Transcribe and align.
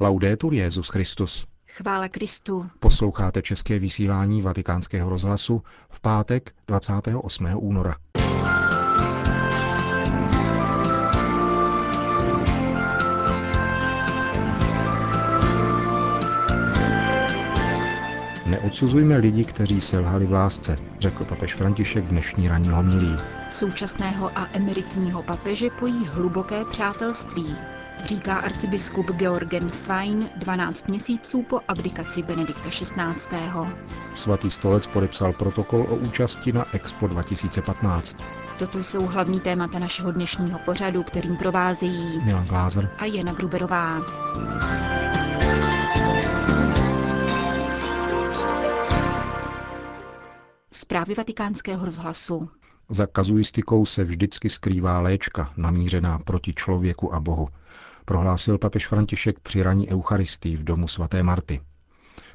Laudetur 0.00 0.54
Jezus 0.54 0.88
Christus. 0.88 1.46
Chvála 1.68 2.08
Kristu. 2.08 2.66
Posloucháte 2.80 3.42
české 3.42 3.78
vysílání 3.78 4.42
Vatikánského 4.42 5.10
rozhlasu 5.10 5.62
v 5.88 6.00
pátek 6.00 6.54
28. 6.68 7.48
února. 7.56 7.96
Neodsuzujme 18.46 19.16
lidi, 19.16 19.44
kteří 19.44 19.80
selhali 19.80 20.26
v 20.26 20.32
lásce, 20.32 20.76
řekl 20.98 21.24
papež 21.24 21.54
František 21.54 22.04
dnešní 22.04 22.48
ranní 22.48 22.68
homilí. 22.68 23.16
Současného 23.50 24.38
a 24.38 24.48
emeritního 24.52 25.22
papeže 25.22 25.70
pojí 25.78 26.06
hluboké 26.06 26.64
přátelství, 26.64 27.56
říká 28.06 28.34
arcibiskup 28.34 29.10
Georgen 29.10 29.70
Svein 29.70 30.30
12 30.36 30.88
měsíců 30.88 31.42
po 31.42 31.60
abdikaci 31.68 32.22
Benedikta 32.22 32.68
XVI. 32.68 32.94
Svatý 34.16 34.50
stolec 34.50 34.86
podepsal 34.86 35.32
protokol 35.32 35.86
o 35.90 35.96
účasti 35.96 36.52
na 36.52 36.74
Expo 36.74 37.06
2015. 37.06 38.16
Toto 38.58 38.84
jsou 38.84 39.06
hlavní 39.06 39.40
témata 39.40 39.78
našeho 39.78 40.12
dnešního 40.12 40.58
pořadu, 40.58 41.02
kterým 41.02 41.36
provázejí 41.36 42.20
Milan 42.24 42.46
Glázer 42.46 42.90
a 42.98 43.04
Jana 43.04 43.32
Gruberová. 43.32 44.02
Zprávy 50.72 51.14
vatikánského 51.14 51.84
rozhlasu. 51.86 52.48
Za 52.90 53.06
kazuistikou 53.06 53.86
se 53.86 54.04
vždycky 54.04 54.48
skrývá 54.48 55.00
léčka 55.00 55.52
namířená 55.56 56.18
proti 56.18 56.54
člověku 56.54 57.14
a 57.14 57.20
Bohu, 57.20 57.48
prohlásil 58.04 58.58
papež 58.58 58.86
František 58.86 59.40
při 59.40 59.62
raní 59.62 59.90
Eucharistii 59.90 60.56
v 60.56 60.64
domu 60.64 60.88
svaté 60.88 61.22
Marty. 61.22 61.60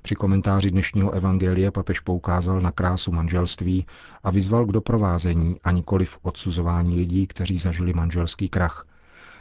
Při 0.02 0.16
komentáři 0.16 0.72
dnešního 0.72 1.12
evangelia 1.12 1.72
papež 1.72 2.00
poukázal 2.00 2.62
na 2.62 2.72
krásu 2.72 3.12
manželství 3.12 3.86
a 4.24 4.32
vyzval 4.32 4.66
k 4.66 4.72
doprovázení 4.72 5.56
a 5.64 5.72
nikoli 5.72 6.06
v 6.06 6.20
odsuzování 6.22 6.96
lidí, 6.96 7.28
kteří 7.28 7.58
zažili 7.58 7.94
manželský 7.94 8.50
krach. 8.50 8.88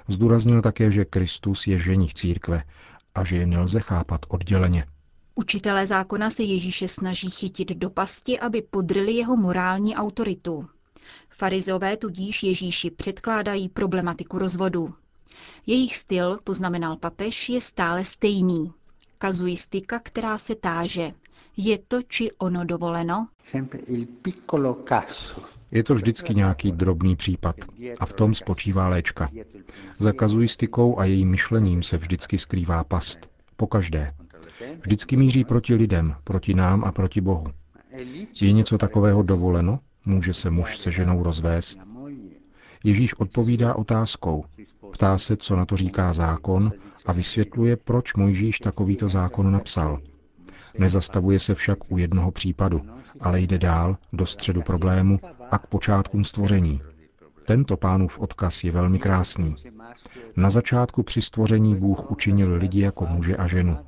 Zdůraznil 0.08 0.62
také, 0.62 0.90
že 0.92 1.04
Kristus 1.04 1.66
je 1.66 1.78
ženich 1.78 2.14
církve 2.14 2.62
a 3.14 3.24
že 3.24 3.36
je 3.36 3.46
nelze 3.46 3.80
chápat 3.80 4.20
odděleně. 4.28 4.84
Učitelé 5.34 5.86
zákona 5.86 6.30
se 6.30 6.42
Ježíše 6.42 6.88
snaží 6.88 7.30
chytit 7.30 7.68
do 7.68 7.90
pasti, 7.90 8.38
aby 8.40 8.62
podryli 8.62 9.12
jeho 9.12 9.36
morální 9.36 9.96
autoritu. 9.96 10.68
Farizové 11.30 11.96
tudíž 11.96 12.42
Ježíši 12.42 12.90
předkládají 12.90 13.68
problematiku 13.68 14.38
rozvodu. 14.38 14.88
Jejich 15.66 15.96
styl, 15.96 16.38
poznamenal 16.44 16.96
papež, 16.96 17.48
je 17.48 17.60
stále 17.60 18.04
stejný. 18.04 18.72
Kazuistika, 19.18 19.98
která 19.98 20.38
se 20.38 20.54
táže. 20.54 21.12
Je 21.56 21.78
to 21.78 22.02
či 22.02 22.30
ono 22.38 22.64
dovoleno? 22.64 23.28
Je 25.70 25.84
to 25.84 25.94
vždycky 25.94 26.34
nějaký 26.34 26.72
drobný 26.72 27.16
případ 27.16 27.56
a 28.00 28.06
v 28.06 28.12
tom 28.12 28.34
spočívá 28.34 28.88
léčka. 28.88 29.30
Za 29.92 30.12
kazuistikou 30.12 30.98
a 30.98 31.04
jejím 31.04 31.30
myšlením 31.30 31.82
se 31.82 31.96
vždycky 31.96 32.38
skrývá 32.38 32.84
past. 32.84 33.30
Pokaždé. 33.56 34.14
Vždycky 34.80 35.16
míří 35.16 35.44
proti 35.44 35.74
lidem, 35.74 36.14
proti 36.24 36.54
nám 36.54 36.84
a 36.84 36.92
proti 36.92 37.20
Bohu. 37.20 37.46
Je 38.40 38.52
něco 38.52 38.78
takového 38.78 39.22
dovoleno? 39.22 39.78
Může 40.04 40.34
se 40.34 40.50
muž 40.50 40.78
se 40.78 40.90
ženou 40.90 41.22
rozvést? 41.22 41.78
Ježíš 42.84 43.14
odpovídá 43.14 43.74
otázkou. 43.74 44.44
Ptá 44.92 45.18
se, 45.18 45.36
co 45.36 45.56
na 45.56 45.64
to 45.64 45.76
říká 45.76 46.12
zákon 46.12 46.72
a 47.06 47.12
vysvětluje, 47.12 47.76
proč 47.76 48.14
Mojžíš 48.14 48.58
takovýto 48.58 49.08
zákon 49.08 49.52
napsal. 49.52 49.98
Nezastavuje 50.78 51.38
se 51.38 51.54
však 51.54 51.78
u 51.92 51.98
jednoho 51.98 52.30
případu, 52.30 52.80
ale 53.20 53.40
jde 53.40 53.58
dál 53.58 53.96
do 54.12 54.26
středu 54.26 54.62
problému 54.62 55.20
a 55.50 55.58
k 55.58 55.66
počátkům 55.66 56.24
stvoření. 56.24 56.82
Tento 57.44 57.76
pánův 57.76 58.18
odkaz 58.18 58.64
je 58.64 58.72
velmi 58.72 58.98
krásný. 58.98 59.54
Na 60.36 60.50
začátku 60.50 61.02
při 61.02 61.22
stvoření 61.22 61.74
Bůh 61.76 62.10
učinil 62.10 62.54
lidi 62.54 62.80
jako 62.80 63.06
muže 63.06 63.36
a 63.36 63.46
ženu. 63.46 63.78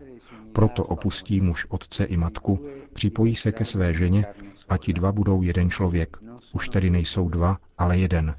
Proto 0.53 0.85
opustí 0.85 1.41
muž 1.41 1.67
otce 1.69 2.05
i 2.05 2.17
matku, 2.17 2.67
připojí 2.93 3.35
se 3.35 3.53
ke 3.53 3.65
své 3.65 3.95
ženě 3.95 4.27
a 4.69 4.77
ti 4.77 4.93
dva 4.93 5.13
budou 5.13 5.43
jeden 5.43 5.71
člověk. 5.71 6.17
Už 6.53 6.69
tedy 6.69 6.91
nejsou 6.91 7.29
dva, 7.29 7.59
ale 7.79 7.99
jeden. 7.99 8.35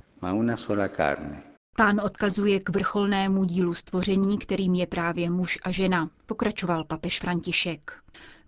Pán 1.76 2.02
odkazuje 2.04 2.59
k 2.59 2.70
vrcholnému 2.70 3.44
dílu 3.44 3.74
stvoření, 3.74 4.38
kterým 4.38 4.74
je 4.74 4.88
právě 4.88 5.30
muž 5.30 5.59
a 5.64 5.72
žena, 5.72 6.09
pokračoval 6.26 6.84
papež 6.84 7.20
František. 7.20 7.94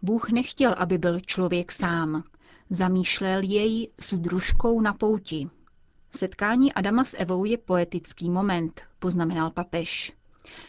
Bůh 0.02 0.30
nechtěl, 0.30 0.76
aby 0.78 0.98
byl 0.98 1.20
člověk 1.20 1.72
sám. 1.72 2.24
Zamýšlel 2.70 3.42
jej 3.44 3.90
s 4.00 4.14
družkou 4.14 4.82
na 4.82 4.94
pouti. 4.94 5.50
Setkání 6.16 6.74
Adama 6.74 7.04
s 7.04 7.18
Evou 7.18 7.46
je 7.46 7.58
poetický 7.58 8.30
moment, 8.30 8.82
poznamenal 9.00 9.52
papež. 9.52 10.14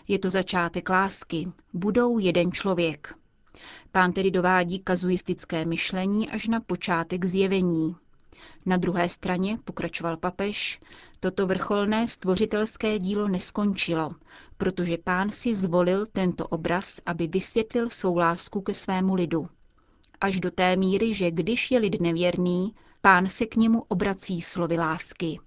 Je 0.09 0.19
to 0.19 0.31
začátek 0.31 0.89
lásky. 0.89 1.53
Budou 1.73 2.19
jeden 2.19 2.53
člověk. 2.53 3.15
Pán 3.93 4.13
tedy 4.13 4.31
dovádí 4.31 4.79
kazuistické 4.79 5.65
myšlení 5.65 6.31
až 6.31 6.49
na 6.49 6.61
počátek 6.61 7.25
zjevení. 7.25 7.97
Na 8.67 8.77
druhé 8.77 9.09
straně, 9.09 9.59
pokračoval 9.65 10.17
papež, 10.17 10.81
toto 11.21 11.47
vrcholné 11.47 12.09
stvořitelské 12.09 12.99
dílo 12.99 13.29
neskončilo, 13.29 14.11
protože 14.57 14.99
pán 15.05 15.31
si 15.31 15.55
zvolil 15.55 16.07
tento 16.13 16.47
obraz, 16.47 17.01
aby 17.07 17.27
vysvětlil 17.27 17.91
svou 17.91 18.17
lásku 18.17 18.61
ke 18.61 18.75
svému 18.75 19.15
lidu. 19.15 19.49
Až 20.21 20.41
do 20.41 20.51
té 20.51 20.77
míry, 20.77 21.15
že 21.15 21.31
když 21.31 21.71
je 21.71 21.79
lid 21.79 22.01
nevěrný, 22.01 22.75
pán 23.01 23.27
se 23.27 23.47
k 23.47 23.57
němu 23.57 23.83
obrací 23.89 24.41
slovy 24.41 24.79
lásky. 24.79 25.39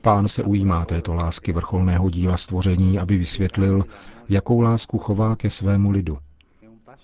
Pán 0.00 0.28
se 0.28 0.42
ujímá 0.42 0.84
této 0.84 1.14
lásky 1.14 1.52
vrcholného 1.52 2.10
díla 2.10 2.36
stvoření, 2.36 2.98
aby 2.98 3.18
vysvětlil, 3.18 3.84
jakou 4.28 4.60
lásku 4.60 4.98
chová 4.98 5.36
ke 5.36 5.50
svému 5.50 5.90
lidu. 5.90 6.18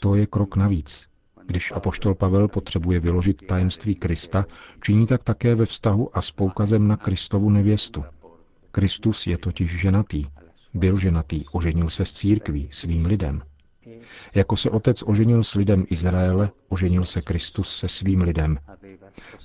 To 0.00 0.14
je 0.14 0.26
krok 0.26 0.56
navíc, 0.56 1.08
když 1.46 1.72
apoštol 1.72 2.14
Pavel 2.14 2.48
potřebuje 2.48 3.00
vyložit 3.00 3.46
tajemství 3.46 3.94
Krista, 3.94 4.46
činí 4.82 5.06
tak 5.06 5.22
také 5.22 5.54
ve 5.54 5.66
vztahu 5.66 6.16
a 6.16 6.22
s 6.22 6.30
poukazem 6.30 6.88
na 6.88 6.96
Kristovu 6.96 7.50
nevěstu. 7.50 8.04
Kristus 8.70 9.26
je 9.26 9.38
totiž 9.38 9.80
ženatý. 9.80 10.26
Byl 10.74 10.98
ženatý, 10.98 11.44
oženil 11.52 11.90
se 11.90 12.04
s 12.04 12.12
církví, 12.12 12.68
svým 12.72 13.06
lidem. 13.06 13.42
Jako 14.34 14.56
se 14.56 14.70
otec 14.70 15.02
oženil 15.06 15.42
s 15.42 15.54
lidem 15.54 15.84
Izraele, 15.90 16.50
oženil 16.68 17.04
se 17.04 17.22
Kristus 17.22 17.76
se 17.76 17.88
svým 17.88 18.22
lidem. 18.22 18.58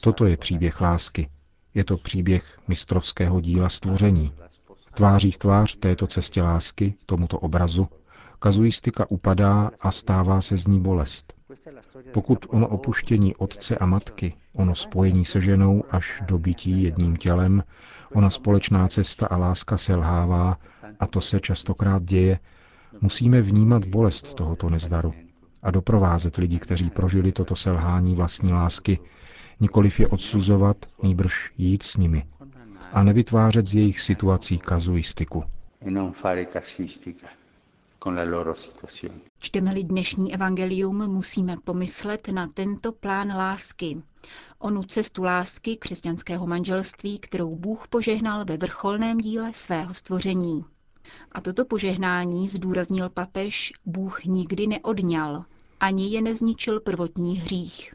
Toto 0.02 0.26
je 0.26 0.38
příběh 0.38 0.82
lásky. 0.82 1.30
Je 1.74 1.84
to 1.84 1.98
příběh 1.98 2.60
mistrovského 2.68 3.42
díla 3.42 3.70
stvoření. 3.70 4.34
Tváří 4.94 5.32
v 5.32 5.38
tvář 5.38 5.76
této 5.76 6.08
cestě 6.08 6.42
lásky, 6.42 6.94
tomuto 7.06 7.40
obrazu, 7.40 7.88
kazuistika 8.40 9.12
upadá 9.12 9.72
a 9.82 9.92
stává 9.92 10.42
se 10.42 10.58
z 10.58 10.68
ní 10.68 10.80
bolest. 10.80 11.34
Pokud 12.14 12.46
ono 12.50 12.68
opuštění 12.68 13.36
otce 13.36 13.78
a 13.78 13.86
matky, 13.86 14.34
ono 14.54 14.76
spojení 14.76 15.26
se 15.26 15.42
ženou 15.42 15.84
až 15.92 16.24
do 16.28 16.38
bytí 16.38 16.84
jedním 16.84 17.18
tělem, 17.18 17.64
ona 18.14 18.30
společná 18.30 18.88
cesta 18.88 19.28
a 19.28 19.38
láska 19.38 19.78
selhává, 19.78 20.58
a 21.00 21.08
to 21.08 21.22
se 21.22 21.40
častokrát 21.40 22.04
děje, 22.04 22.40
musíme 23.02 23.42
vnímat 23.42 23.86
bolest 23.86 24.34
tohoto 24.34 24.70
nezdaru 24.70 25.14
a 25.64 25.72
doprovázet 25.72 26.36
lidi, 26.38 26.60
kteří 26.60 26.90
prožili 26.90 27.32
toto 27.32 27.56
selhání 27.56 28.16
vlastní 28.16 28.54
lásky, 28.54 29.00
nikoliv 29.60 30.00
je 30.00 30.08
odsuzovat, 30.08 30.78
nýbrž 31.04 31.52
jít 31.58 31.84
s 31.84 31.98
nimi 31.98 32.24
a 32.94 33.04
nevytvářet 33.04 33.66
z 33.66 33.76
jejich 33.76 34.02
situací 34.02 34.58
kazuistiku. 34.58 35.44
Čteme-li 39.40 39.84
dnešní 39.84 40.34
evangelium, 40.34 41.08
musíme 41.08 41.58
pomyslet 41.64 42.28
na 42.28 42.48
tento 42.48 42.92
plán 42.92 43.28
lásky. 43.38 44.02
Onu 44.60 44.84
cestu 44.84 45.24
lásky 45.24 45.78
křesťanského 45.78 46.48
manželství, 46.48 47.20
kterou 47.20 47.56
Bůh 47.56 47.88
požehnal 47.88 48.46
ve 48.46 48.58
vrcholném 48.58 49.18
díle 49.18 49.54
svého 49.54 49.94
stvoření. 49.94 50.66
A 51.32 51.42
toto 51.42 51.66
požehnání, 51.66 52.48
zdůraznil 52.48 53.10
papež, 53.10 53.74
Bůh 53.86 54.26
nikdy 54.26 54.68
neodňal, 54.68 55.46
ani 55.80 56.10
je 56.10 56.22
nezničil 56.22 56.80
prvotní 56.80 57.38
hřích. 57.38 57.94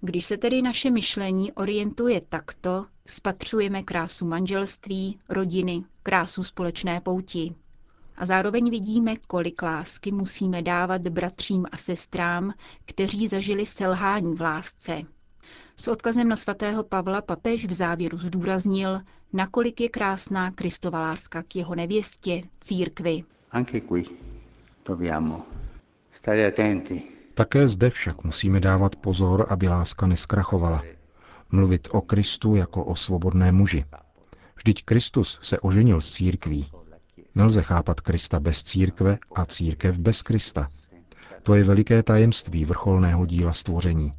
Když 0.00 0.24
se 0.26 0.36
tedy 0.36 0.62
naše 0.62 0.90
myšlení 0.90 1.52
orientuje 1.52 2.20
takto, 2.28 2.86
spatřujeme 3.06 3.82
krásu 3.82 4.26
manželství, 4.26 5.18
rodiny, 5.28 5.84
krásu 6.02 6.42
společné 6.44 7.00
pouti. 7.00 7.54
A 8.16 8.26
zároveň 8.26 8.70
vidíme, 8.70 9.16
kolik 9.16 9.62
lásky 9.62 10.12
musíme 10.12 10.62
dávat 10.62 11.02
bratřím 11.08 11.66
a 11.72 11.76
sestrám, 11.76 12.52
kteří 12.84 13.28
zažili 13.28 13.66
selhání 13.66 14.34
v 14.34 14.40
lásce. 14.40 15.02
S 15.76 15.88
odkazem 15.88 16.28
na 16.28 16.36
svatého 16.36 16.82
Pavla 16.82 17.22
papež 17.22 17.66
v 17.66 17.72
závěru 17.72 18.18
zdůraznil, 18.18 19.00
nakolik 19.32 19.80
je 19.80 19.88
krásná 19.88 20.50
Kristova 20.50 21.00
láska 21.00 21.42
k 21.42 21.56
jeho 21.56 21.74
nevěstě, 21.74 22.42
církvi. 22.60 23.24
Také 27.34 27.68
zde 27.68 27.90
však 27.90 28.24
musíme 28.24 28.60
dávat 28.60 28.96
pozor, 28.96 29.46
aby 29.48 29.68
láska 29.68 30.06
neskrachovala. 30.06 30.82
Mluvit 31.50 31.88
o 31.92 32.00
Kristu 32.00 32.54
jako 32.54 32.84
o 32.84 32.96
svobodné 32.96 33.52
muži. 33.52 33.84
Vždyť 34.56 34.84
Kristus 34.84 35.38
se 35.42 35.60
oženil 35.60 36.00
s 36.00 36.12
církví. 36.12 36.66
Nelze 37.36 37.62
chápat 37.62 38.00
Krista 38.00 38.40
bez 38.40 38.62
církve 38.62 39.18
a 39.34 39.44
církev 39.46 39.98
bez 39.98 40.22
Krista. 40.22 40.68
To 41.42 41.54
je 41.54 41.64
veliké 41.64 42.02
tajemství 42.02 42.64
vrcholného 42.64 43.26
díla 43.26 43.52
stvoření. 43.52 44.12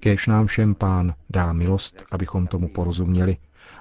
Kéž 0.00 0.26
nám 0.26 0.46
všem 0.46 0.74
pán 0.74 1.14
dá 1.30 1.52
milost, 1.52 2.04
abychom 2.12 2.46
tomu 2.46 2.68
porozuměli, 2.68 3.36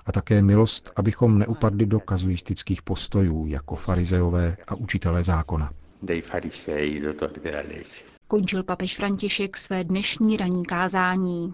a 0.05 0.11
také 0.11 0.41
milost, 0.41 0.91
abychom 0.95 1.39
neupadli 1.39 1.85
do 1.85 1.99
kazuistických 1.99 2.81
postojů 2.81 3.45
jako 3.47 3.75
farizeové 3.75 4.57
a 4.67 4.75
učitelé 4.75 5.23
zákona. 5.23 5.71
Končil 8.27 8.63
papež 8.63 8.95
František 8.95 9.57
své 9.57 9.83
dnešní 9.83 10.37
ranní 10.37 10.65
kázání. 10.65 11.53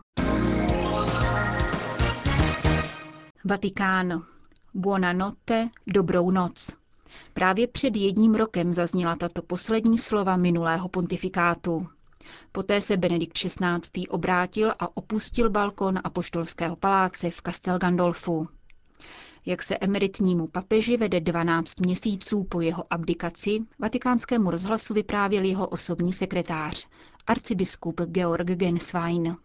Vatikán. 3.45 4.23
Buonanotte, 4.73 5.69
dobrou 5.87 6.31
noc. 6.31 6.78
Právě 7.33 7.67
před 7.67 7.95
jedním 7.95 8.35
rokem 8.35 8.73
zazněla 8.73 9.15
tato 9.15 9.41
poslední 9.41 9.97
slova 9.97 10.37
minulého 10.37 10.89
pontifikátu. 10.89 11.87
Poté 12.51 12.81
se 12.81 12.97
Benedikt 12.97 13.37
XVI. 13.37 14.07
obrátil 14.09 14.71
a 14.79 14.97
opustil 14.97 15.49
balkon 15.49 15.99
apoštolského 16.03 16.75
paláce 16.75 17.31
v 17.31 17.41
Castel 17.45 17.77
Gandolfu. 17.79 18.47
Jak 19.45 19.63
se 19.63 19.77
emeritnímu 19.77 20.47
papeži 20.47 20.97
vede 20.97 21.19
12 21.19 21.79
měsíců 21.79 22.43
po 22.43 22.61
jeho 22.61 22.83
abdikaci, 22.89 23.59
vatikánskému 23.79 24.51
rozhlasu 24.51 24.93
vyprávěl 24.93 25.43
jeho 25.43 25.67
osobní 25.67 26.13
sekretář, 26.13 26.87
arcibiskup 27.27 28.01
Georg 28.01 28.47
Genswein. 28.47 29.35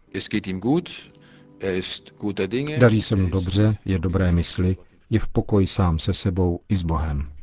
Er 1.59 2.79
Daří 2.79 3.01
se 3.01 3.15
mu 3.15 3.29
dobře, 3.29 3.77
je 3.85 3.99
dobré 3.99 4.31
mysli, 4.31 4.77
je 5.09 5.19
v 5.19 5.27
pokoji 5.27 5.67
sám 5.67 5.99
se 5.99 6.13
sebou 6.13 6.59
i 6.69 6.75
s 6.75 6.83
Bohem. 6.83 7.34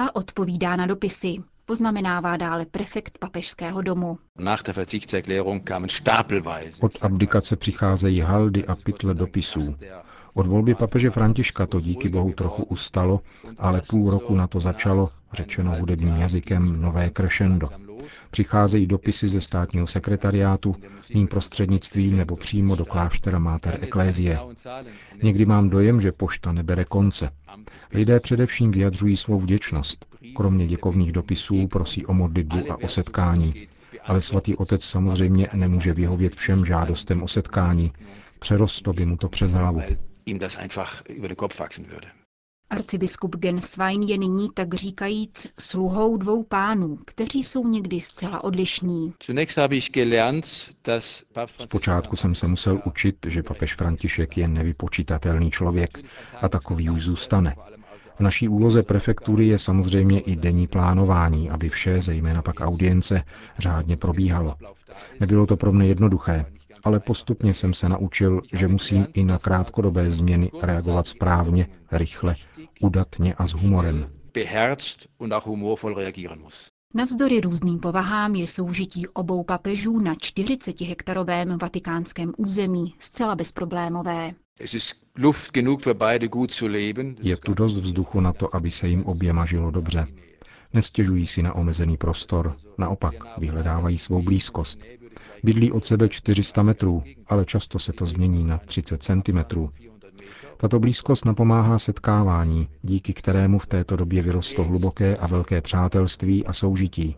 A 0.00 0.16
odpovídá 0.16 0.76
na 0.76 0.86
dopisy 0.86 1.36
poznamenává 1.66 2.36
dále 2.36 2.66
prefekt 2.66 3.18
papežského 3.18 3.82
domu. 3.82 4.18
Od 6.80 6.92
abdikace 7.02 7.56
přicházejí 7.56 8.20
haldy 8.20 8.66
a 8.66 8.74
pytle 8.74 9.14
dopisů. 9.14 9.76
Od 10.34 10.46
volby 10.46 10.74
papeže 10.74 11.10
Františka 11.10 11.66
to 11.66 11.80
díky 11.80 12.08
bohu 12.08 12.32
trochu 12.32 12.62
ustalo, 12.62 13.20
ale 13.58 13.82
půl 13.90 14.10
roku 14.10 14.34
na 14.34 14.46
to 14.46 14.60
začalo, 14.60 15.10
řečeno 15.32 15.76
hudebním 15.78 16.16
jazykem, 16.16 16.80
nové 16.82 17.10
crescendo. 17.10 17.66
Přicházejí 18.30 18.86
dopisy 18.86 19.28
ze 19.28 19.40
státního 19.40 19.86
sekretariátu, 19.86 20.76
mým 21.14 21.28
prostřednictvím 21.28 22.16
nebo 22.16 22.36
přímo 22.36 22.76
do 22.76 22.84
kláštera 22.84 23.38
Mater 23.38 23.78
Ecclesiae. 23.82 24.38
Někdy 25.22 25.46
mám 25.46 25.70
dojem, 25.70 26.00
že 26.00 26.12
pošta 26.12 26.52
nebere 26.52 26.84
konce. 26.84 27.30
Lidé 27.92 28.20
především 28.20 28.70
vyjadřují 28.70 29.16
svou 29.16 29.40
vděčnost. 29.40 30.06
Kromě 30.36 30.66
děkovných 30.66 31.12
dopisů 31.12 31.68
prosí 31.68 32.06
o 32.06 32.14
modlitbu 32.14 32.72
a 32.72 32.76
o 32.76 32.88
setkání. 32.88 33.66
Ale 34.02 34.20
svatý 34.20 34.56
otec 34.56 34.84
samozřejmě 34.84 35.48
nemůže 35.54 35.92
vyhovět 35.92 36.34
všem 36.34 36.64
žádostem 36.66 37.22
o 37.22 37.28
setkání. 37.28 37.92
Přerostlo 38.38 38.92
by 38.92 39.06
mu 39.06 39.16
to 39.16 39.28
přes 39.28 39.50
hlavu. 39.50 39.82
Arcibiskup 42.70 43.36
Genswein 43.36 44.02
je 44.02 44.18
nyní 44.18 44.48
tak 44.54 44.74
říkajíc 44.74 45.46
sluhou 45.58 46.16
dvou 46.16 46.42
pánů, 46.42 46.98
kteří 47.06 47.44
jsou 47.44 47.68
někdy 47.68 48.00
zcela 48.00 48.44
odlišní. 48.44 49.14
Zpočátku 51.66 52.16
jsem 52.16 52.34
se 52.34 52.46
musel 52.46 52.82
učit, 52.84 53.16
že 53.26 53.42
papež 53.42 53.74
František 53.74 54.36
je 54.36 54.48
nevypočítatelný 54.48 55.50
člověk 55.50 55.98
a 56.40 56.48
takový 56.48 56.90
už 56.90 57.02
zůstane. 57.02 57.56
V 58.20 58.22
naší 58.22 58.48
úloze 58.48 58.82
prefektury 58.82 59.46
je 59.46 59.58
samozřejmě 59.58 60.20
i 60.20 60.36
denní 60.36 60.66
plánování, 60.66 61.50
aby 61.50 61.68
vše, 61.68 62.02
zejména 62.02 62.42
pak 62.42 62.60
audience, 62.60 63.22
řádně 63.58 63.96
probíhalo. 63.96 64.54
Nebylo 65.20 65.46
to 65.46 65.56
pro 65.56 65.72
mě 65.72 65.86
jednoduché, 65.88 66.44
ale 66.84 67.00
postupně 67.00 67.54
jsem 67.54 67.74
se 67.74 67.88
naučil, 67.88 68.40
že 68.52 68.68
musím 68.68 69.06
i 69.14 69.24
na 69.24 69.38
krátkodobé 69.38 70.10
změny 70.10 70.50
reagovat 70.62 71.06
správně, 71.06 71.66
rychle, 71.92 72.34
udatně 72.80 73.34
a 73.34 73.46
s 73.46 73.52
humorem. 73.52 74.10
Navzdory 76.94 77.40
různým 77.40 77.78
povahám 77.80 78.34
je 78.34 78.46
soužití 78.46 79.08
obou 79.08 79.44
papežů 79.44 79.98
na 79.98 80.14
40 80.14 80.80
hektarovém 80.80 81.58
vatikánském 81.58 82.32
území 82.38 82.94
zcela 82.98 83.34
bezproblémové. 83.34 84.32
Je 87.22 87.36
tu 87.36 87.54
dost 87.54 87.74
vzduchu 87.74 88.20
na 88.20 88.32
to, 88.32 88.56
aby 88.56 88.70
se 88.70 88.88
jim 88.88 89.04
oběma 89.04 89.44
žilo 89.44 89.70
dobře. 89.70 90.06
Nestěžují 90.72 91.26
si 91.26 91.42
na 91.42 91.54
omezený 91.54 91.96
prostor, 91.96 92.56
naopak 92.78 93.14
vyhledávají 93.38 93.98
svou 93.98 94.22
blízkost. 94.22 94.84
Bydlí 95.42 95.72
od 95.72 95.84
sebe 95.84 96.08
400 96.08 96.62
metrů, 96.62 97.02
ale 97.26 97.44
často 97.44 97.78
se 97.78 97.92
to 97.92 98.06
změní 98.06 98.46
na 98.46 98.58
30 98.58 99.02
centimetrů. 99.02 99.70
Tato 100.56 100.78
blízkost 100.78 101.24
napomáhá 101.24 101.78
setkávání, 101.78 102.68
díky 102.82 103.12
kterému 103.12 103.58
v 103.58 103.66
této 103.66 103.96
době 103.96 104.22
vyrostlo 104.22 104.64
hluboké 104.64 105.16
a 105.16 105.26
velké 105.26 105.60
přátelství 105.60 106.46
a 106.46 106.52
soužití. 106.52 107.16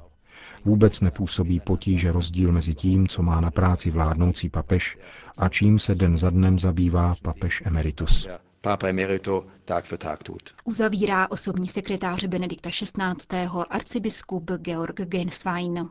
Vůbec 0.64 1.00
nepůsobí 1.00 1.60
potíže 1.60 2.12
rozdíl 2.12 2.52
mezi 2.52 2.74
tím, 2.74 3.08
co 3.08 3.22
má 3.22 3.40
na 3.40 3.50
práci 3.50 3.90
vládnoucí 3.90 4.48
papež 4.48 4.98
a 5.36 5.48
čím 5.48 5.78
se 5.78 5.94
den 5.94 6.16
za 6.16 6.30
dnem 6.30 6.58
zabývá 6.58 7.14
papež 7.22 7.62
emeritus. 7.66 8.28
Papa 8.60 8.88
emerito 8.88 9.44
Tag 9.64 9.84
für 9.84 9.98
Tag 9.98 10.22
tut. 10.22 10.42
Uzavírá 10.64 11.30
osobní 11.30 11.68
sekretář 11.68 12.24
Benedikta 12.24 12.70
XVI. 12.70 13.48
arcibiskup 13.70 14.50
Georg 14.50 15.00
Genswein. 15.00 15.88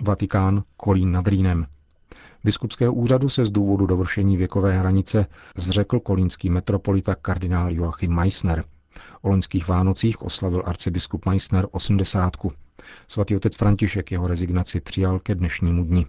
Vatikán, 0.00 0.62
Kolín 0.76 1.12
nad 1.12 1.28
Rýnem. 1.28 1.66
Biskupského 2.44 2.94
úřadu 2.94 3.28
se 3.28 3.46
z 3.46 3.50
důvodu 3.50 3.86
dovršení 3.86 4.36
věkové 4.36 4.78
hranice 4.78 5.26
zřekl 5.56 6.00
kolínský 6.00 6.50
metropolita 6.50 7.14
kardinál 7.14 7.72
Joachim 7.72 8.14
Meissner. 8.14 8.64
O 9.22 9.28
loňských 9.28 9.68
Vánocích 9.68 10.22
oslavil 10.22 10.62
arcibiskup 10.66 11.26
Meissner 11.26 11.66
osmdesátku. 11.70 12.52
Svatý 13.08 13.36
otec 13.36 13.56
František 13.56 14.12
jeho 14.12 14.26
rezignaci 14.26 14.80
přijal 14.80 15.18
ke 15.18 15.34
dnešnímu 15.34 15.84
dni. 15.84 16.06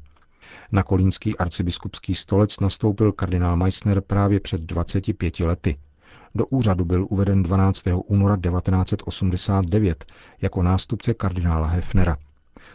Na 0.72 0.84
kolínský 0.84 1.38
arcibiskupský 1.38 2.16
stolec 2.16 2.60
nastoupil 2.60 3.12
kardinál 3.12 3.58
Meissner 3.58 4.02
právě 4.02 4.40
před 4.40 4.62
25 4.62 5.40
lety. 5.40 5.78
Do 6.36 6.46
úřadu 6.46 6.86
byl 6.86 7.08
uveden 7.10 7.44
12. 7.44 7.84
února 8.06 8.38
1989 8.38 10.06
jako 10.42 10.64
nástupce 10.64 11.14
kardinála 11.14 11.68
Hefnera. 11.68 12.18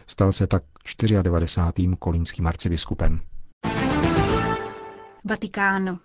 Stal 0.07 0.31
se 0.31 0.47
tak 0.47 0.63
94. 1.21 1.95
kolínským 1.99 2.47
arcibiskupem. 2.47 3.19
Vatikán. 5.25 5.99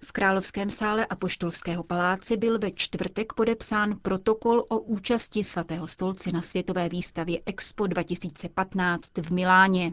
V 0.00 0.12
Královském 0.12 0.70
sále 0.70 1.06
Apoštolského 1.06 1.84
paláce 1.84 2.36
byl 2.36 2.58
ve 2.58 2.70
čtvrtek 2.70 3.32
podepsán 3.32 3.98
protokol 4.02 4.64
o 4.68 4.78
účasti 4.78 5.44
svatého 5.44 5.86
stolce 5.86 6.32
na 6.32 6.42
světové 6.42 6.88
výstavě 6.88 7.40
Expo 7.46 7.86
2015 7.86 9.12
v 9.18 9.30
Miláně. 9.30 9.92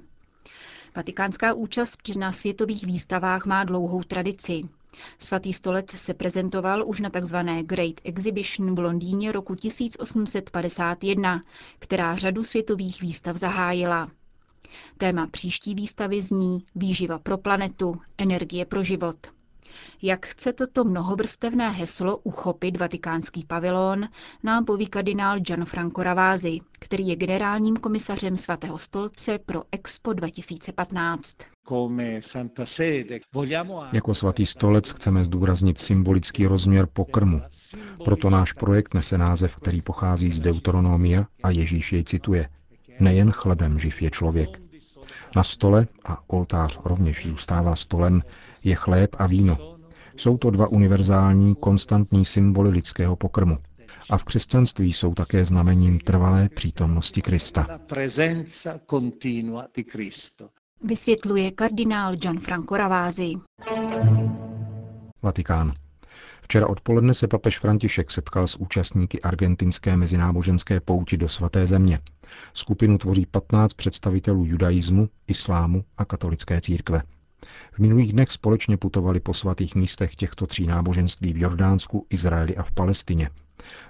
Vatikánská 0.96 1.54
účast 1.54 1.98
na 2.18 2.32
světových 2.32 2.86
výstavách 2.86 3.46
má 3.46 3.64
dlouhou 3.64 4.04
tradici. 4.04 4.62
Svatý 5.20 5.54
stolec 5.54 5.92
se 5.92 6.14
prezentoval 6.14 6.84
už 6.88 7.00
na 7.00 7.10
tzv. 7.10 7.36
Great 7.62 7.96
Exhibition 8.04 8.76
v 8.76 8.80
Londýně 8.80 9.32
roku 9.32 9.56
1851, 9.56 11.44
která 11.80 12.16
řadu 12.16 12.44
světových 12.44 13.02
výstav 13.02 13.36
zahájila. 13.36 14.12
Téma 14.98 15.28
příští 15.28 15.76
výstavy 15.76 16.22
zní 16.22 16.66
Výživa 16.76 17.20
pro 17.20 17.38
planetu, 17.38 17.96
energie 18.18 18.66
pro 18.66 18.84
život. 18.84 19.18
Jak 20.02 20.26
chce 20.26 20.54
toto 20.54 20.84
mnohovrstevné 20.84 21.70
heslo 21.70 22.18
uchopit 22.18 22.78
vatikánský 22.80 23.44
pavilon, 23.46 24.08
nám 24.44 24.66
poví 24.66 24.88
kardinál 24.88 25.40
Gianfranco 25.40 26.04
Ravasi, 26.04 26.60
který 26.80 27.08
je 27.08 27.16
generálním 27.16 27.78
komisařem 27.78 28.38
svatého 28.38 28.78
stolce 28.78 29.40
pro 29.40 29.64
Expo 29.72 30.14
2015. 30.14 31.38
Jako 33.94 34.14
svatý 34.14 34.46
stolec 34.46 34.90
chceme 34.90 35.24
zdůraznit 35.24 35.80
symbolický 35.80 36.46
rozměr 36.48 36.88
pokrmu. 36.94 37.42
Proto 38.06 38.30
náš 38.30 38.54
projekt 38.54 38.94
nese 38.94 39.18
název, 39.18 39.56
který 39.56 39.82
pochází 39.82 40.32
z 40.32 40.42
Deuteronomia 40.42 41.26
a 41.44 41.50
Ježíš 41.50 41.94
jej 41.94 42.04
cituje. 42.04 42.50
Nejen 43.00 43.32
chlebem 43.32 43.80
živ 43.80 44.02
je 44.02 44.12
člověk. 44.12 44.63
Na 45.36 45.44
stole, 45.44 45.88
a 46.06 46.24
oltář 46.28 46.80
rovněž 46.86 47.26
zůstává 47.26 47.76
stolem, 47.76 48.22
je 48.64 48.76
chléb 48.76 49.16
a 49.20 49.28
víno. 49.28 49.78
Jsou 50.18 50.38
to 50.38 50.50
dva 50.52 50.68
univerzální, 50.68 51.56
konstantní 51.56 52.26
symboly 52.26 52.70
lidského 52.70 53.16
pokrmu. 53.16 53.58
A 54.10 54.18
v 54.18 54.24
křesťanství 54.24 54.94
jsou 54.94 55.14
také 55.14 55.46
znamením 55.46 56.00
trvalé 56.00 56.50
přítomnosti 56.50 57.22
Krista. 57.22 57.68
Vysvětluje 60.84 61.52
kardinál 61.52 62.16
Gianfranco 62.16 62.78
Ravázi. 62.78 63.34
Vatikán. 65.22 65.74
Včera 66.44 66.68
odpoledne 66.68 67.14
se 67.14 67.28
papež 67.28 67.60
František 67.60 68.12
setkal 68.12 68.48
s 68.48 68.56
účastníky 68.56 69.22
argentinské 69.22 69.98
mezináboženské 69.98 70.80
pouti 70.80 71.18
do 71.18 71.30
svaté 71.30 71.68
země. 71.68 72.00
Skupinu 72.54 72.98
tvoří 72.98 73.26
15 73.26 73.74
představitelů 73.74 74.46
judaismu, 74.46 75.10
islámu 75.28 75.86
a 75.98 76.06
katolické 76.06 76.62
církve. 76.62 77.02
V 77.72 77.80
minulých 77.80 78.14
dnech 78.14 78.32
společně 78.32 78.78
putovali 78.78 79.20
po 79.20 79.34
svatých 79.34 79.76
místech 79.76 80.16
těchto 80.16 80.48
tří 80.48 80.68
náboženství 80.68 81.34
v 81.34 81.38
Jordánsku, 81.38 82.06
Izraeli 82.10 82.58
a 82.58 82.64
v 82.64 82.72
Palestině. 82.72 83.30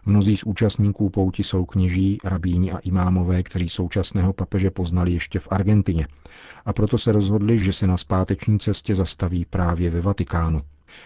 Mnozí 0.05 0.37
z 0.37 0.43
účastníků 0.43 1.09
pouti 1.09 1.43
jsou 1.43 1.65
kněží, 1.65 2.17
rabíni 2.23 2.71
a 2.71 2.77
imámové, 2.77 3.43
kteří 3.43 3.69
současného 3.69 4.33
papeže 4.33 4.71
poznali 4.71 5.11
ještě 5.11 5.39
v 5.39 5.47
Argentině. 5.51 6.07
A 6.65 6.73
proto 6.73 6.97
se 6.97 7.11
rozhodli, 7.11 7.59
že 7.59 7.73
se 7.73 7.87
na 7.87 7.97
zpáteční 7.97 8.59
cestě 8.59 8.95
zastaví 8.95 9.45
právě 9.45 9.89
ve 9.89 10.01
Vatikánu. 10.01 10.61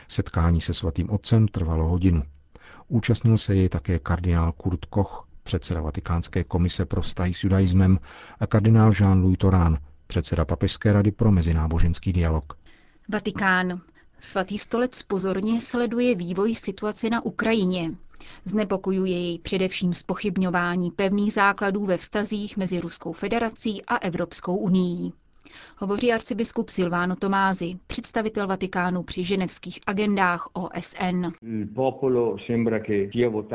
Setkání 0.08 0.62
se 0.62 0.74
svatým 0.74 1.10
otcem 1.10 1.48
trvalo 1.48 1.88
hodinu. 1.88 2.24
Účastnil 2.88 3.38
se 3.38 3.56
jej 3.56 3.70
také 3.70 4.00
kardinál 4.00 4.52
Kurt 4.52 4.86
Koch, 4.86 5.28
předseda 5.44 5.82
Vatikánské 5.82 6.44
komise 6.44 6.86
pro 6.86 7.02
vztahy 7.02 7.34
s 7.34 7.44
judaismem, 7.44 8.00
a 8.40 8.48
kardinál 8.48 8.92
Jean-Louis 8.92 9.38
Torán, 9.38 9.78
předseda 10.08 10.46
Papežské 10.46 10.94
rady 10.94 11.12
pro 11.12 11.32
mezináboženský 11.32 12.14
dialog. 12.14 12.54
Vatikán. 13.10 13.82
Svatý 14.20 14.58
stolec 14.58 15.04
pozorně 15.04 15.62
sleduje 15.62 16.16
vývoj 16.16 16.56
situace 16.56 17.10
na 17.10 17.26
Ukrajině. 17.26 17.92
Znepokojuje 18.46 19.20
jej 19.20 19.40
především 19.40 19.94
spochybňování 19.94 20.92
pevných 20.92 21.34
základů 21.34 21.86
ve 21.86 21.98
vztazích 21.98 22.58
mezi 22.58 22.80
Ruskou 22.80 23.14
federací 23.14 23.86
a 23.86 23.96
Evropskou 23.98 24.56
unii. 24.56 25.12
Hovoří 25.78 26.14
arcibiskup 26.14 26.70
Silvano 26.70 27.16
Tomázy, 27.16 27.74
představitel 27.88 28.48
Vatikánu 28.48 29.04
při 29.04 29.24
ženevských 29.24 29.80
agendách 29.88 30.48
OSN. 30.54 31.26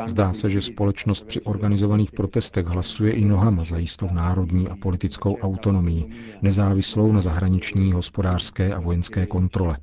Zdá 0.07 0.33
se, 0.33 0.49
že 0.49 0.61
společnost 0.61 1.25
při 1.27 1.41
organizovaných 1.41 2.11
protestech 2.11 2.65
hlasuje 2.65 3.13
i 3.13 3.25
nohama 3.25 3.63
za 3.63 3.77
jistou 3.77 4.07
národní 4.13 4.67
a 4.67 4.75
politickou 4.75 5.37
autonomii, 5.37 6.05
nezávislou 6.41 7.11
na 7.11 7.21
zahraniční, 7.21 7.91
hospodářské 7.91 8.73
a 8.73 8.79
vojenské 8.79 9.25
kontrole. 9.25 9.77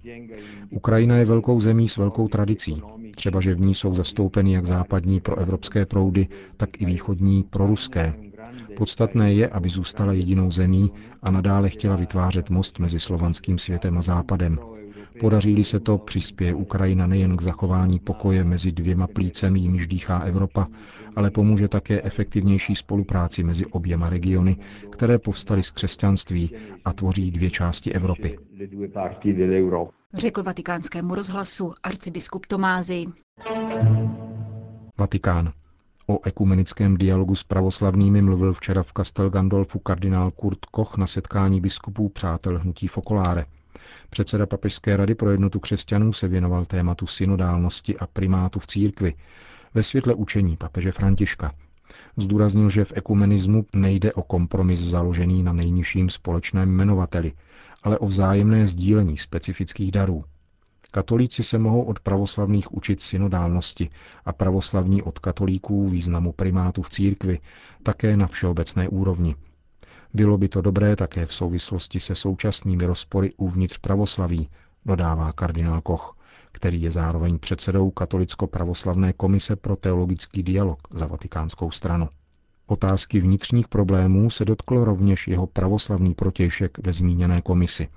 Ukrajina 0.70 1.16
je 1.16 1.24
velkou 1.24 1.60
zemí 1.60 1.88
s 1.88 1.96
velkou 1.96 2.28
tradicí. 2.28 2.82
Třeba, 3.16 3.40
že 3.40 3.54
v 3.54 3.60
ní 3.60 3.74
jsou 3.74 3.94
zastoupeny 3.94 4.52
jak 4.52 4.66
západní 4.66 5.20
pro 5.20 5.38
evropské 5.38 5.86
proudy, 5.86 6.28
tak 6.56 6.80
i 6.82 6.84
východní 6.84 7.42
pro 7.42 7.66
ruské, 7.66 8.14
Podstatné 8.76 9.32
je, 9.32 9.48
aby 9.48 9.68
zůstala 9.68 10.12
jedinou 10.12 10.50
zemí 10.50 10.92
a 11.22 11.30
nadále 11.30 11.68
chtěla 11.68 11.96
vytvářet 11.96 12.50
most 12.50 12.78
mezi 12.78 13.00
slovanským 13.00 13.58
světem 13.58 13.98
a 13.98 14.02
západem. 14.02 14.58
Podaří 15.20 15.64
se 15.64 15.80
to, 15.80 15.98
přispěje 15.98 16.54
Ukrajina 16.54 17.06
nejen 17.06 17.36
k 17.36 17.42
zachování 17.42 17.98
pokoje 17.98 18.44
mezi 18.44 18.72
dvěma 18.72 19.06
plícemi, 19.06 19.60
jimž 19.60 19.86
dýchá 19.86 20.18
Evropa, 20.18 20.66
ale 21.16 21.30
pomůže 21.30 21.68
také 21.68 22.02
efektivnější 22.02 22.74
spolupráci 22.74 23.42
mezi 23.42 23.66
oběma 23.66 24.10
regiony, 24.10 24.56
které 24.90 25.18
povstaly 25.18 25.62
z 25.62 25.70
křesťanství 25.70 26.50
a 26.84 26.92
tvoří 26.92 27.30
dvě 27.30 27.50
části 27.50 27.92
Evropy. 27.92 28.38
Řekl 30.14 30.42
vatikánskému 30.42 31.14
rozhlasu 31.14 31.72
arcibiskup 31.82 32.46
Tomázy. 32.46 33.06
Vatikán. 34.98 35.52
O 36.10 36.20
ekumenickém 36.24 36.96
dialogu 36.96 37.34
s 37.34 37.44
pravoslavnými 37.44 38.22
mluvil 38.22 38.52
včera 38.52 38.82
v 38.82 38.92
Castel 38.92 39.30
Gandolfu 39.30 39.78
kardinál 39.78 40.30
Kurt 40.30 40.64
Koch 40.66 40.96
na 40.96 41.06
setkání 41.06 41.60
biskupů 41.60 42.08
přátel 42.08 42.58
hnutí 42.58 42.88
Fokoláre. 42.88 43.44
Předseda 44.10 44.46
Papežské 44.46 44.96
rady 44.96 45.14
pro 45.14 45.30
jednotu 45.30 45.60
křesťanů 45.60 46.12
se 46.12 46.28
věnoval 46.28 46.64
tématu 46.64 47.06
synodálnosti 47.06 47.98
a 47.98 48.06
primátu 48.06 48.58
v 48.58 48.66
církvi 48.66 49.14
ve 49.74 49.82
světle 49.82 50.14
učení 50.14 50.56
papeže 50.56 50.92
Františka. 50.92 51.54
Zdůraznil, 52.16 52.68
že 52.68 52.84
v 52.84 52.92
ekumenismu 52.96 53.66
nejde 53.74 54.12
o 54.12 54.22
kompromis 54.22 54.80
založený 54.80 55.42
na 55.42 55.52
nejnižším 55.52 56.10
společném 56.10 56.70
jmenovateli, 56.70 57.32
ale 57.82 57.98
o 57.98 58.06
vzájemné 58.06 58.66
sdílení 58.66 59.18
specifických 59.18 59.92
darů. 59.92 60.24
Katolíci 60.90 61.42
se 61.42 61.58
mohou 61.58 61.82
od 61.82 62.00
pravoslavných 62.00 62.74
učit 62.74 63.00
synodálnosti 63.00 63.90
a 64.24 64.32
pravoslavní 64.32 65.02
od 65.02 65.18
katolíků 65.18 65.88
významu 65.88 66.32
primátu 66.32 66.82
v 66.82 66.90
církvi, 66.90 67.38
také 67.82 68.16
na 68.16 68.26
všeobecné 68.26 68.88
úrovni. 68.88 69.34
Bylo 70.14 70.38
by 70.38 70.48
to 70.48 70.60
dobré 70.60 70.96
také 70.96 71.26
v 71.26 71.34
souvislosti 71.34 72.00
se 72.00 72.14
současnými 72.14 72.86
rozpory 72.86 73.32
uvnitř 73.36 73.78
pravoslaví, 73.78 74.48
dodává 74.86 75.32
kardinál 75.32 75.80
Koch, 75.80 76.16
který 76.52 76.82
je 76.82 76.90
zároveň 76.90 77.38
předsedou 77.38 77.90
Katolicko-pravoslavné 77.90 79.12
komise 79.12 79.56
pro 79.56 79.76
teologický 79.76 80.42
dialog 80.42 80.78
za 80.94 81.06
vatikánskou 81.06 81.70
stranu. 81.70 82.08
Otázky 82.70 83.20
vnitřních 83.20 83.68
problémů 83.68 84.30
se 84.30 84.44
dotkl 84.44 84.84
rovněž 84.84 85.28
jeho 85.28 85.46
pravoslavný 85.46 86.14
protějšek 86.14 86.78
ve 86.86 86.92
zmíněné 86.92 87.42
komisi. 87.42 87.88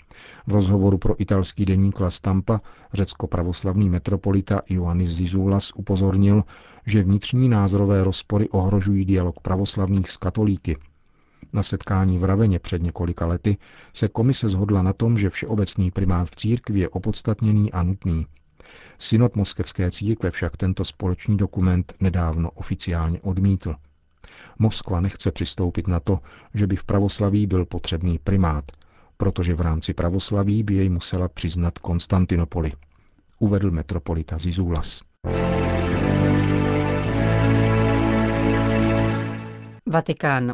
V 0.47 0.51
rozhovoru 0.51 0.97
pro 0.97 1.21
italský 1.21 1.65
deník 1.65 1.99
La 1.99 2.09
Stampa 2.09 2.61
řecko-pravoslavný 2.93 3.89
metropolita 3.89 4.61
Ioannis 4.65 5.11
Zizoulas 5.11 5.71
upozornil, 5.75 6.43
že 6.85 7.03
vnitřní 7.03 7.49
názorové 7.49 8.03
rozpory 8.03 8.49
ohrožují 8.49 9.05
dialog 9.05 9.39
pravoslavných 9.39 10.11
s 10.11 10.17
katolíky. 10.17 10.77
Na 11.53 11.63
setkání 11.63 12.17
v 12.17 12.23
Raveně 12.23 12.59
před 12.59 12.83
několika 12.83 13.25
lety 13.25 13.57
se 13.93 14.07
komise 14.07 14.49
zhodla 14.49 14.81
na 14.81 14.93
tom, 14.93 15.17
že 15.17 15.29
všeobecný 15.29 15.91
primát 15.91 16.29
v 16.29 16.35
církvi 16.35 16.79
je 16.79 16.89
opodstatněný 16.89 17.71
a 17.71 17.83
nutný. 17.83 18.25
Synod 18.97 19.35
moskevské 19.35 19.91
církve 19.91 20.31
však 20.31 20.57
tento 20.57 20.85
společný 20.85 21.37
dokument 21.37 21.93
nedávno 21.99 22.51
oficiálně 22.51 23.21
odmítl. 23.21 23.75
Moskva 24.59 25.01
nechce 25.01 25.31
přistoupit 25.31 25.87
na 25.87 25.99
to, 25.99 26.19
že 26.53 26.67
by 26.67 26.75
v 26.75 26.83
pravoslaví 26.83 27.47
byl 27.47 27.65
potřebný 27.65 28.19
primát, 28.23 28.65
protože 29.17 29.55
v 29.55 29.61
rámci 29.61 29.93
pravoslaví 29.93 30.63
by 30.63 30.73
jej 30.73 30.89
musela 30.89 31.27
přiznat 31.27 31.79
Konstantinopoli, 31.79 32.71
uvedl 33.39 33.71
metropolita 33.71 34.37
Zizulas. 34.37 35.01
Vatikán. 39.85 40.53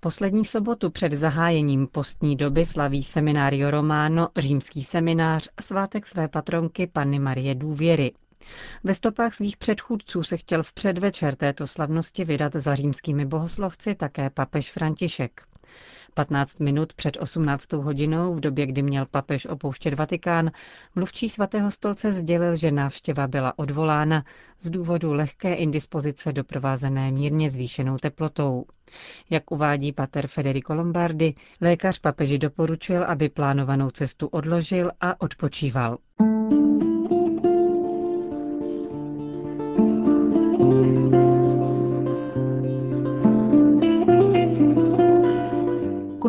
Poslední 0.00 0.44
sobotu 0.44 0.90
před 0.90 1.12
zahájením 1.12 1.86
postní 1.86 2.36
doby 2.36 2.64
slaví 2.64 3.02
seminário 3.02 3.70
Romano, 3.70 4.28
římský 4.36 4.84
seminář, 4.84 5.48
svátek 5.60 6.06
své 6.06 6.28
patronky 6.28 6.86
Panny 6.86 7.18
Marie 7.18 7.54
Důvěry. 7.54 8.12
Ve 8.84 8.94
stopách 8.94 9.34
svých 9.34 9.56
předchůdců 9.56 10.22
se 10.22 10.36
chtěl 10.36 10.62
v 10.62 10.72
předvečer 10.72 11.34
této 11.34 11.66
slavnosti 11.66 12.24
vydat 12.24 12.52
za 12.52 12.74
římskými 12.74 13.26
bohoslovci 13.26 13.94
také 13.94 14.30
papež 14.30 14.72
František. 14.72 15.42
15 16.14 16.60
minut 16.60 16.92
před 16.92 17.16
18. 17.20 17.72
hodinou, 17.72 18.34
v 18.34 18.40
době, 18.40 18.66
kdy 18.66 18.82
měl 18.82 19.06
papež 19.06 19.46
opouštět 19.46 19.94
Vatikán, 19.94 20.50
mluvčí 20.94 21.28
svatého 21.28 21.70
stolce 21.70 22.12
sdělil, 22.12 22.56
že 22.56 22.70
návštěva 22.70 23.26
byla 23.26 23.58
odvolána 23.58 24.24
z 24.60 24.70
důvodu 24.70 25.12
lehké 25.12 25.54
indispozice 25.54 26.32
doprovázené 26.32 27.10
mírně 27.10 27.50
zvýšenou 27.50 27.96
teplotou. 27.96 28.64
Jak 29.30 29.50
uvádí 29.50 29.92
pater 29.92 30.26
Federico 30.26 30.74
Lombardi, 30.74 31.34
lékař 31.60 31.98
papeži 31.98 32.38
doporučil, 32.38 33.04
aby 33.04 33.28
plánovanou 33.28 33.90
cestu 33.90 34.26
odložil 34.26 34.90
a 35.00 35.20
odpočíval. 35.20 35.98